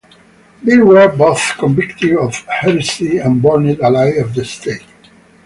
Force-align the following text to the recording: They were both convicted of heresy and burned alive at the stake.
They 0.63 0.77
were 0.79 1.15
both 1.15 1.51
convicted 1.59 2.17
of 2.17 2.33
heresy 2.47 3.19
and 3.19 3.39
burned 3.39 3.77
alive 3.81 4.15
at 4.17 4.33
the 4.33 4.43
stake. 4.43 4.87